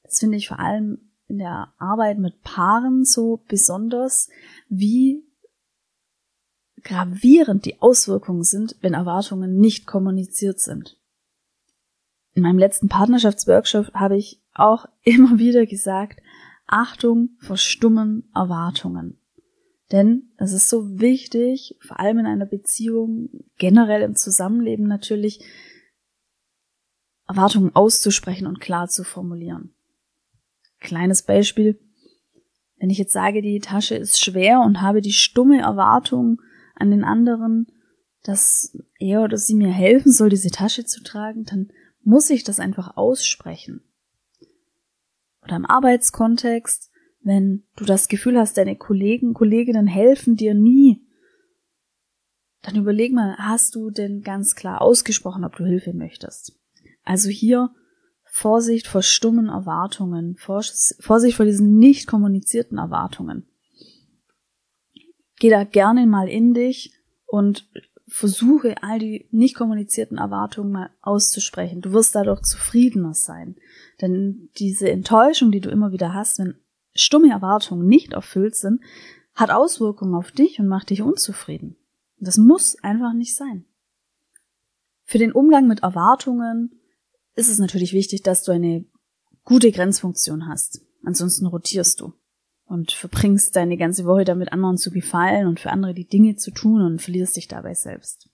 Das 0.02 0.20
finde 0.20 0.37
ich 0.37 0.49
vor 0.49 0.58
allem 0.58 1.11
in 1.26 1.38
der 1.38 1.73
Arbeit 1.78 2.18
mit 2.18 2.42
Paaren 2.42 3.04
so 3.04 3.42
besonders, 3.49 4.28
wie 4.68 5.23
gravierend 6.82 7.64
die 7.66 7.80
Auswirkungen 7.80 8.44
sind, 8.44 8.76
wenn 8.80 8.94
Erwartungen 8.94 9.58
nicht 9.58 9.87
kommuniziert 9.87 10.61
sind. 10.61 10.97
In 12.35 12.42
meinem 12.42 12.58
letzten 12.58 12.88
Partnerschaftsworkshop 12.88 13.92
habe 13.94 14.16
ich 14.16 14.40
auch 14.54 14.87
immer 15.02 15.38
wieder 15.38 15.66
gesagt, 15.66 16.20
Achtung 16.66 17.30
vor 17.40 17.56
stummen 17.56 18.30
Erwartungen. 18.35 19.18
Denn 19.90 20.30
es 20.37 20.52
ist 20.52 20.68
so 20.68 21.00
wichtig, 21.00 21.76
vor 21.80 21.99
allem 21.99 22.18
in 22.18 22.26
einer 22.26 22.47
Beziehung, 22.47 23.30
generell 23.56 24.02
im 24.02 24.16
Zusammenleben 24.16 24.87
natürlich, 24.87 25.40
Erwartungen 27.28 27.76
auszusprechen 27.76 28.47
und 28.47 28.61
klar 28.61 28.88
zu 28.88 29.04
formulieren. 29.04 29.75
Kleines 30.80 31.23
Beispiel. 31.23 31.78
Wenn 32.78 32.90
ich 32.90 32.99
jetzt 32.99 33.12
sage, 33.12 33.42
die 33.42 33.61
Tasche 33.61 33.97
ist 33.97 34.20
schwer 34.20 34.61
und 34.61 34.80
habe 34.80 35.00
die 35.00 35.12
stumme 35.12 35.61
Erwartung 35.61 36.40
an 36.75 36.90
den 36.90 37.04
anderen, 37.04 37.66
dass 38.23 38.76
er 38.99 39.23
oder 39.23 39.37
sie 39.37 39.54
mir 39.54 39.70
helfen 39.70 40.12
soll, 40.12 40.30
diese 40.30 40.50
Tasche 40.50 40.85
zu 40.85 41.02
tragen, 41.02 41.44
dann 41.44 41.70
muss 42.02 42.30
ich 42.30 42.44
das 42.44 42.61
einfach 42.61 42.97
aussprechen. 42.97 43.82
Oder 45.42 45.56
im 45.56 45.66
Arbeitskontext, 45.66 46.90
wenn 47.20 47.64
du 47.76 47.85
das 47.85 48.08
Gefühl 48.08 48.38
hast, 48.38 48.56
deine 48.56 48.76
Kollegen, 48.76 49.35
Kolleginnen 49.35 49.87
helfen 49.87 50.37
dir 50.37 50.54
nie, 50.54 51.04
dann 52.62 52.76
überleg 52.76 53.12
mal, 53.12 53.37
hast 53.38 53.75
du 53.75 53.90
denn 53.90 54.23
ganz 54.23 54.54
klar 54.54 54.82
ausgesprochen, 54.82 55.44
ob 55.44 55.56
du 55.56 55.64
Hilfe 55.64 55.92
möchtest? 55.92 56.58
Also 57.09 57.31
hier 57.31 57.71
Vorsicht 58.23 58.87
vor 58.87 59.00
stummen 59.00 59.49
Erwartungen, 59.49 60.37
Vorsicht 60.37 61.37
vor 61.37 61.47
diesen 61.47 61.79
nicht 61.79 62.07
kommunizierten 62.07 62.77
Erwartungen. 62.77 63.47
Geh 65.41 65.49
da 65.49 65.65
gerne 65.65 66.07
mal 66.07 66.29
in 66.29 66.53
dich 66.53 66.93
und 67.25 67.67
versuche 68.07 68.83
all 68.83 68.99
die 68.99 69.27
nicht 69.31 69.55
kommunizierten 69.55 70.19
Erwartungen 70.19 70.71
mal 70.71 70.91
auszusprechen. 71.00 71.81
Du 71.81 71.93
wirst 71.93 72.15
dadurch 72.15 72.43
zufriedener 72.43 73.15
sein. 73.15 73.57
Denn 74.03 74.50
diese 74.59 74.91
Enttäuschung, 74.91 75.50
die 75.50 75.61
du 75.61 75.71
immer 75.71 75.93
wieder 75.93 76.12
hast, 76.12 76.38
wenn 76.38 76.57
stumme 76.95 77.31
Erwartungen 77.31 77.88
nicht 77.88 78.12
erfüllt 78.12 78.55
sind, 78.55 78.83
hat 79.35 79.50
Auswirkungen 79.50 80.15
auf 80.15 80.31
dich 80.31 80.61
und 80.61 80.69
macht 80.69 80.91
dich 80.91 81.00
unzufrieden. 81.00 81.77
Das 82.19 82.37
muss 82.37 82.77
einfach 82.83 83.15
nicht 83.15 83.35
sein. 83.35 83.65
Für 85.05 85.17
den 85.17 85.33
Umgang 85.33 85.67
mit 85.67 85.83
Erwartungen 85.83 86.77
ist 87.38 87.49
es 87.49 87.61
natürlich 87.61 87.92
wichtig, 87.92 88.23
dass 88.23 88.42
du 88.42 88.50
eine 88.50 88.85
gute 89.45 89.71
Grenzfunktion 89.71 90.49
hast. 90.49 90.80
Ansonsten 91.04 91.47
rotierst 91.47 92.00
du 92.00 92.12
und 92.66 92.90
verbringst 92.90 93.54
deine 93.54 93.76
ganze 93.76 94.07
Woche 94.07 94.25
damit, 94.25 94.52
anderen 94.52 94.76
zu 94.76 94.90
gefallen 94.90 95.47
und 95.47 95.61
für 95.61 95.71
andere 95.71 95.95
die 95.95 96.09
Dinge 96.09 96.35
zu 96.35 96.50
tun 96.50 96.83
und 96.83 97.00
verlierst 97.00 97.37
dich 97.37 97.47
dabei 97.47 97.75
selbst. 97.75 98.28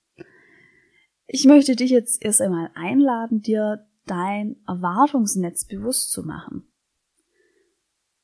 Ich 1.26 1.44
möchte 1.44 1.76
dich 1.76 1.90
jetzt 1.90 2.25
erst 2.25 2.40
einmal 2.40 2.70
einladen, 2.75 3.42
dir 3.42 3.87
dein 4.06 4.56
Erwartungsnetz 4.66 5.66
bewusst 5.66 6.11
zu 6.11 6.23
machen. 6.23 6.66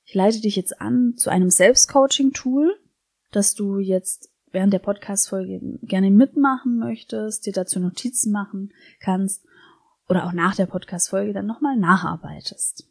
Ich 0.05 0.15
leite 0.15 0.41
dich 0.41 0.57
jetzt 0.57 0.81
an 0.81 1.15
zu 1.17 1.29
einem 1.29 1.51
Selbstcoaching-Tool, 1.51 2.75
das 3.33 3.55
du 3.55 3.79
jetzt 3.79 4.31
während 4.51 4.73
der 4.73 4.79
Podcast-Folge 4.79 5.61
gerne 5.83 6.11
mitmachen 6.11 6.79
möchtest, 6.79 7.45
dir 7.45 7.53
dazu 7.53 7.81
Notizen 7.81 8.33
machen 8.33 8.73
kannst 8.99 9.45
oder 10.11 10.27
auch 10.27 10.33
nach 10.33 10.57
der 10.57 10.67
Podcast-Folge 10.67 11.33
dann 11.33 11.47
nochmal 11.47 11.77
nacharbeitest. 11.77 12.85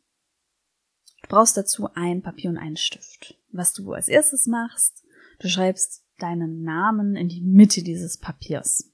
Du 1.21 1.27
brauchst 1.27 1.57
dazu 1.57 1.89
ein 1.93 2.21
Papier 2.21 2.49
und 2.49 2.57
einen 2.57 2.77
Stift. 2.77 3.37
Was 3.51 3.73
du 3.73 3.91
als 3.91 4.07
erstes 4.07 4.47
machst, 4.47 5.03
du 5.39 5.49
schreibst 5.49 6.05
deinen 6.17 6.63
Namen 6.63 7.17
in 7.17 7.27
die 7.27 7.41
Mitte 7.41 7.83
dieses 7.83 8.17
Papiers. 8.17 8.89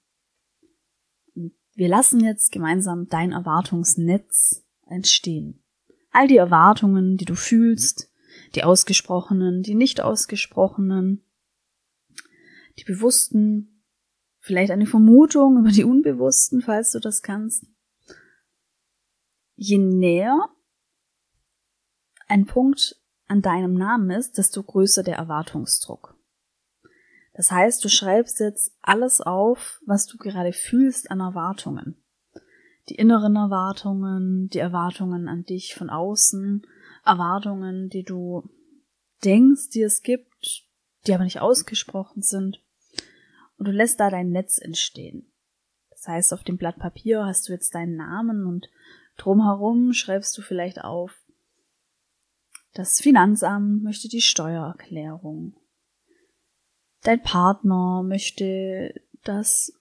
Wir 1.76 1.88
lassen 1.88 2.20
jetzt 2.20 2.52
gemeinsam 2.52 3.08
dein 3.08 3.32
Erwartungsnetz 3.32 4.66
entstehen. 4.88 5.64
All 6.10 6.28
die 6.28 6.38
Erwartungen, 6.38 7.18
die 7.18 7.26
du 7.26 7.36
fühlst, 7.36 8.12
die 8.56 8.64
ausgesprochenen, 8.64 9.62
die 9.62 9.76
nicht 9.76 10.02
ausgesprochenen, 10.02 11.24
die 12.80 12.86
bewussten, 12.86 13.84
vielleicht 14.40 14.72
eine 14.72 14.88
Vermutung 14.88 15.60
über 15.60 15.70
die 15.70 15.84
unbewussten, 15.84 16.62
falls 16.62 16.92
du 16.92 17.00
das 17.00 17.22
kannst. 17.22 17.68
Je 19.56 19.78
näher 19.78 20.50
ein 22.28 22.46
Punkt 22.46 23.02
an 23.28 23.42
deinem 23.42 23.74
Namen 23.74 24.12
ist, 24.12 24.38
desto 24.38 24.64
größer 24.64 25.04
der 25.04 25.16
Erwartungsdruck. 25.16 26.16
Das 27.34 27.52
heißt, 27.52 27.84
du 27.84 27.90
schreibst 27.90 28.40
jetzt 28.40 28.76
alles 28.82 29.22
auf, 29.22 29.82
was 29.86 30.06
du 30.06 30.18
gerade 30.18 30.54
fühlst 30.54 31.12
an 31.12 31.20
Erwartungen. 31.20 32.02
Die 32.90 32.96
inneren 32.96 33.36
Erwartungen, 33.36 34.48
die 34.50 34.60
Erwartungen 34.60 35.28
an 35.28 35.44
dich 35.44 35.76
von 35.76 35.90
außen, 35.90 36.66
Erwartungen, 37.04 37.90
die 37.90 38.04
du 38.04 38.50
denkst, 39.24 39.70
die 39.70 39.82
es 39.82 40.02
gibt, 40.02 40.66
die 41.08 41.14
aber 41.14 41.24
nicht 41.24 41.42
ausgesprochen 41.42 42.22
sind. 42.22 42.62
Und 43.58 43.68
du 43.68 43.72
lässt 43.72 44.00
da 44.00 44.10
dein 44.10 44.30
Netz 44.30 44.60
entstehen. 44.60 45.32
Das 45.90 46.08
heißt, 46.08 46.34
auf 46.34 46.44
dem 46.44 46.58
Blatt 46.58 46.78
Papier 46.78 47.26
hast 47.26 47.48
du 47.48 47.54
jetzt 47.54 47.74
deinen 47.74 47.96
Namen 47.96 48.46
und 48.46 48.70
drumherum 49.18 49.94
schreibst 49.94 50.38
du 50.38 50.42
vielleicht 50.42 50.84
auf, 50.84 51.26
das 52.74 53.00
Finanzamt 53.00 53.84
möchte 53.84 54.10
die 54.10 54.22
Steuererklärung. 54.22 55.56
Dein 57.04 57.22
Partner 57.22 58.04
möchte 58.04 58.94
das, 59.24 59.72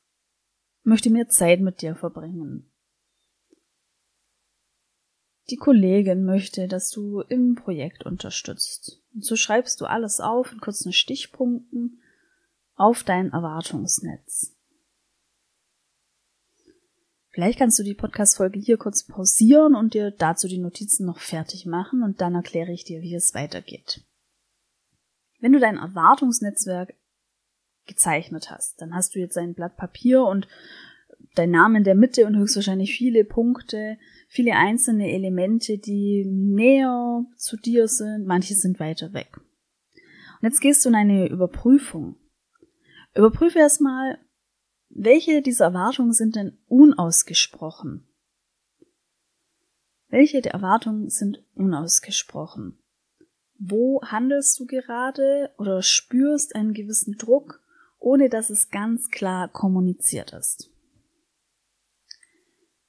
möchte 0.84 1.10
mehr 1.10 1.28
Zeit 1.28 1.60
mit 1.60 1.82
dir 1.82 1.96
verbringen. 1.96 2.70
Die 5.50 5.56
Kollegin 5.56 6.24
möchte, 6.24 6.68
dass 6.68 6.90
du 6.90 7.20
im 7.20 7.54
Projekt 7.54 8.06
unterstützt. 8.06 9.02
Und 9.12 9.24
so 9.24 9.36
schreibst 9.36 9.80
du 9.80 9.86
alles 9.86 10.20
auf 10.20 10.52
in 10.52 10.60
kurzen 10.60 10.92
Stichpunkten 10.92 12.00
auf 12.76 13.02
dein 13.02 13.32
Erwartungsnetz. 13.32 14.53
Vielleicht 17.34 17.58
kannst 17.58 17.80
du 17.80 17.82
die 17.82 17.94
Podcast-Folge 17.94 18.60
hier 18.60 18.76
kurz 18.76 19.02
pausieren 19.02 19.74
und 19.74 19.94
dir 19.94 20.12
dazu 20.12 20.46
die 20.46 20.58
Notizen 20.58 21.04
noch 21.04 21.18
fertig 21.18 21.66
machen 21.66 22.04
und 22.04 22.20
dann 22.20 22.36
erkläre 22.36 22.70
ich 22.70 22.84
dir, 22.84 23.02
wie 23.02 23.12
es 23.12 23.34
weitergeht. 23.34 24.04
Wenn 25.40 25.52
du 25.52 25.58
dein 25.58 25.76
Erwartungsnetzwerk 25.76 26.94
gezeichnet 27.86 28.52
hast, 28.52 28.80
dann 28.80 28.94
hast 28.94 29.16
du 29.16 29.18
jetzt 29.18 29.36
ein 29.36 29.54
Blatt 29.54 29.76
Papier 29.76 30.22
und 30.22 30.46
dein 31.34 31.50
Name 31.50 31.78
in 31.78 31.84
der 31.84 31.96
Mitte 31.96 32.24
und 32.24 32.36
höchstwahrscheinlich 32.36 32.96
viele 32.96 33.24
Punkte, 33.24 33.98
viele 34.28 34.54
einzelne 34.54 35.10
Elemente, 35.10 35.78
die 35.78 36.24
näher 36.24 37.24
zu 37.36 37.56
dir 37.56 37.88
sind, 37.88 38.26
manche 38.26 38.54
sind 38.54 38.78
weiter 38.78 39.12
weg. 39.12 39.38
Und 40.40 40.48
jetzt 40.48 40.60
gehst 40.60 40.84
du 40.84 40.88
in 40.90 40.94
eine 40.94 41.26
Überprüfung. 41.28 42.14
Überprüfe 43.12 43.58
erstmal, 43.58 44.20
welche 44.96 45.42
dieser 45.42 45.66
Erwartungen 45.66 46.12
sind 46.12 46.36
denn 46.36 46.56
unausgesprochen? 46.68 48.06
Welche 50.08 50.40
der 50.40 50.52
Erwartungen 50.52 51.10
sind 51.10 51.44
unausgesprochen? 51.54 52.78
Wo 53.58 54.00
handelst 54.02 54.58
du 54.60 54.66
gerade 54.66 55.52
oder 55.58 55.82
spürst 55.82 56.54
einen 56.54 56.74
gewissen 56.74 57.16
Druck, 57.16 57.60
ohne 57.98 58.28
dass 58.28 58.50
es 58.50 58.70
ganz 58.70 59.10
klar 59.10 59.48
kommuniziert 59.48 60.32
ist? 60.32 60.70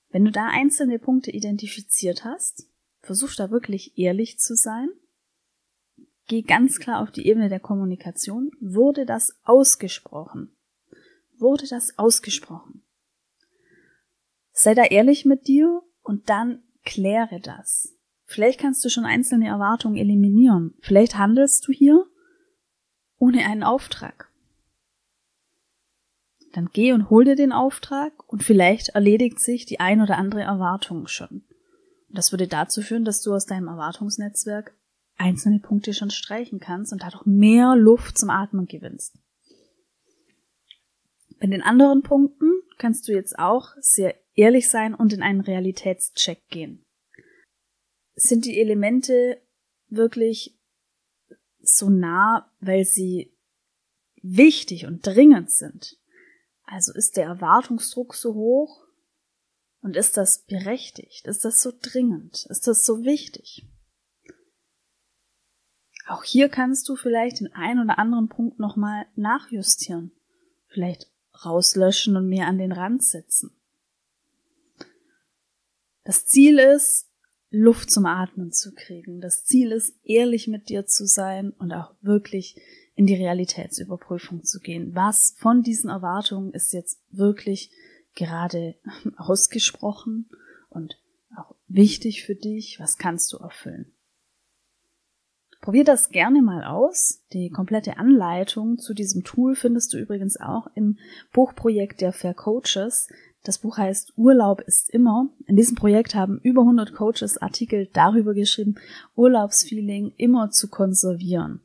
Wenn 0.10 0.26
du 0.26 0.32
da 0.32 0.48
einzelne 0.48 1.00
Punkte 1.00 1.32
identifiziert 1.32 2.24
hast, 2.24 2.70
versuch 3.02 3.34
da 3.34 3.50
wirklich 3.50 3.98
ehrlich 3.98 4.38
zu 4.38 4.56
sein. 4.56 4.90
Geh 6.28 6.44
ganz 6.44 6.78
klar 6.80 7.02
auf 7.02 7.10
die 7.10 7.26
Ebene 7.28 7.50
der 7.50 7.60
Kommunikation. 7.60 8.52
Wurde 8.60 9.08
das 9.08 9.40
ausgesprochen? 9.44 10.56
Wurde 11.40 11.68
das 11.68 11.98
ausgesprochen. 11.98 12.84
Sei 14.52 14.74
da 14.74 14.84
ehrlich 14.84 15.26
mit 15.26 15.48
dir 15.48 15.82
und 16.02 16.30
dann 16.30 16.64
kläre 16.84 17.40
das. 17.42 17.96
Vielleicht 18.26 18.60
kannst 18.60 18.84
du 18.84 18.90
schon 18.90 19.06
einzelne 19.06 19.48
Erwartungen 19.48 19.98
eliminieren. 19.98 20.74
Vielleicht 20.82 21.18
handelst 21.18 21.68
du 21.68 21.72
hier 21.72 22.06
ohne 23.18 23.46
einen 23.46 23.64
Auftrag. 23.64 24.32
Dann 26.54 26.70
geh 26.72 26.94
und 26.94 27.10
hol 27.10 27.26
dir 27.26 27.36
den 27.36 27.52
Auftrag 27.52 28.14
und 28.32 28.44
vielleicht 28.44 28.90
erledigt 28.90 29.40
sich 29.40 29.66
die 29.66 29.80
ein 29.80 30.02
oder 30.02 30.18
andere 30.18 30.42
Erwartung 30.42 31.08
schon. 31.08 31.44
Das 32.10 32.32
würde 32.32 32.48
dazu 32.48 32.82
führen, 32.82 33.04
dass 33.04 33.22
du 33.22 33.34
aus 33.34 33.46
deinem 33.46 33.68
Erwartungsnetzwerk 33.68 34.74
einzelne 35.18 35.60
Punkte 35.60 35.94
schon 35.94 36.12
streichen 36.12 36.60
kannst 36.60 36.94
und 36.94 37.04
dadurch 37.04 37.26
mehr 37.26 37.76
Luft 37.76 38.18
zum 38.18 38.30
Atmen 38.30 38.68
gewinnst. 38.68 39.18
Bei 41.40 41.48
den 41.48 41.62
anderen 41.62 42.02
Punkten 42.02 42.62
kannst 42.78 43.08
du 43.08 43.14
jetzt 43.14 43.38
auch 43.38 43.70
sehr 43.80 44.16
ehrlich 44.36 44.70
sein 44.70 44.94
und 44.94 45.14
in 45.14 45.22
einen 45.22 45.42
Realitätscheck 45.42 46.48
gehen. 46.50 46.86
Sind 48.16 48.46
die 48.46 48.60
Elemente 48.60 49.42
wirklich 49.90 50.58
so 51.62 51.90
nah, 51.90 52.52
weil 52.60 52.86
sie 52.86 53.36
wichtig 54.22 54.86
und 54.86 55.06
dringend 55.06 55.52
sind? 55.52 55.98
Also 56.64 56.94
ist 56.94 57.18
der 57.18 57.26
Erwartungsdruck 57.26 58.16
so 58.16 58.34
hoch? 58.34 58.86
Und 59.82 59.96
ist 59.96 60.18
das 60.18 60.46
berechtigt? 60.46 61.28
Ist 61.28 61.46
das 61.46 61.62
so 61.62 61.72
dringend? 61.80 62.48
Ist 62.50 62.66
das 62.66 62.86
so 62.86 63.04
wichtig? 63.04 63.68
Auch 66.08 66.24
hier 66.24 66.50
kannst 66.50 66.90
du 66.90 66.96
vielleicht 66.96 67.40
den 67.40 67.54
einen 67.54 67.84
oder 67.84 68.00
anderen 68.00 68.28
Punkt 68.28 68.60
nochmal 68.60 69.06
nachjustieren. 69.16 70.12
Vielleicht 70.68 71.12
rauslöschen 71.44 72.16
und 72.16 72.30
mehr 72.30 72.48
an 72.48 72.58
den 72.58 72.72
Rand 72.72 73.04
setzen. 73.04 73.52
Das 76.04 76.26
Ziel 76.26 76.60
ist, 76.60 77.10
Luft 77.50 77.90
zum 77.90 78.06
Atmen 78.06 78.52
zu 78.52 78.74
kriegen. 78.74 79.22
Das 79.22 79.46
Ziel 79.46 79.72
ist, 79.72 79.96
ehrlich 80.04 80.48
mit 80.48 80.70
dir 80.70 80.86
zu 80.86 81.06
sein 81.08 81.52
und 81.52 81.72
auch 81.74 81.96
wirklich 82.02 82.56
in 82.96 83.06
die 83.06 83.16
Realitätsüberprüfung 83.16 84.44
zu 84.44 84.60
gehen. 84.60 84.94
Was 84.94 85.36
von 85.38 85.64
diesen 85.64 85.90
Erwartungen 85.90 86.54
ist 86.54 86.74
jetzt 86.74 87.00
wirklich 87.12 87.72
gerade 88.14 88.76
ausgesprochen 89.18 90.30
und 90.70 91.00
auch 91.36 91.56
wichtig 91.68 92.24
für 92.24 92.36
dich? 92.36 92.80
Was 92.80 92.98
kannst 92.98 93.32
du 93.34 93.38
erfüllen? 93.38 93.92
Probier 95.66 95.84
das 95.84 96.12
gerne 96.12 96.44
mal 96.44 96.64
aus. 96.64 97.24
Die 97.34 97.50
komplette 97.50 97.98
Anleitung 97.98 98.78
zu 98.78 98.94
diesem 98.94 99.24
Tool 99.24 99.56
findest 99.56 99.92
du 99.92 99.98
übrigens 99.98 100.40
auch 100.40 100.68
im 100.76 101.00
Buchprojekt 101.34 102.02
der 102.02 102.14
Fair 102.14 102.36
Coaches. 102.36 103.08
Das 103.44 103.58
Buch 103.58 103.80
heißt 103.80 104.14
Urlaub 104.16 104.62
ist 104.62 104.92
immer. 104.92 105.30
In 105.48 105.56
diesem 105.56 105.76
Projekt 105.76 106.14
haben 106.14 106.40
über 106.44 106.62
100 106.62 106.94
Coaches 106.94 107.40
Artikel 107.40 107.90
darüber 107.94 108.36
geschrieben, 108.36 108.76
Urlaubsfeeling 109.16 110.14
immer 110.18 110.52
zu 110.52 110.70
konservieren. 110.70 111.62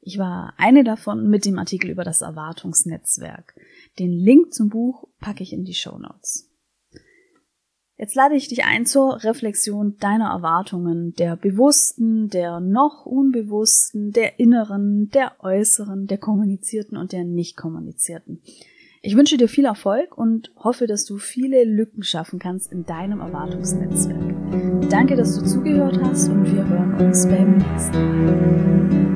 Ich 0.00 0.16
war 0.16 0.54
eine 0.56 0.84
davon 0.84 1.28
mit 1.28 1.44
dem 1.44 1.58
Artikel 1.58 1.90
über 1.90 2.04
das 2.04 2.20
Erwartungsnetzwerk. 2.20 3.56
Den 3.98 4.12
Link 4.12 4.54
zum 4.54 4.68
Buch 4.68 5.08
packe 5.18 5.42
ich 5.42 5.52
in 5.52 5.64
die 5.64 5.74
Show 5.74 5.98
Notes. 5.98 6.49
Jetzt 8.00 8.14
lade 8.14 8.34
ich 8.34 8.48
dich 8.48 8.64
ein 8.64 8.86
zur 8.86 9.22
Reflexion 9.24 9.98
deiner 10.00 10.30
Erwartungen, 10.30 11.12
der 11.16 11.36
bewussten, 11.36 12.30
der 12.30 12.58
noch 12.58 13.04
unbewussten, 13.04 14.10
der 14.12 14.40
inneren, 14.40 15.10
der 15.10 15.32
äußeren, 15.40 16.06
der 16.06 16.16
kommunizierten 16.16 16.96
und 16.96 17.12
der 17.12 17.24
nicht 17.24 17.58
kommunizierten. 17.58 18.40
Ich 19.02 19.18
wünsche 19.18 19.36
dir 19.36 19.48
viel 19.48 19.66
Erfolg 19.66 20.16
und 20.16 20.50
hoffe, 20.56 20.86
dass 20.86 21.04
du 21.04 21.18
viele 21.18 21.64
Lücken 21.64 22.02
schaffen 22.02 22.38
kannst 22.38 22.72
in 22.72 22.86
deinem 22.86 23.20
Erwartungsnetzwerk. 23.20 24.88
Danke, 24.88 25.14
dass 25.14 25.38
du 25.38 25.44
zugehört 25.44 26.00
hast 26.02 26.30
und 26.30 26.50
wir 26.50 26.66
hören 26.66 26.94
uns 26.94 27.26
beim 27.26 27.58
nächsten 27.58 28.24
Mal. 28.24 29.10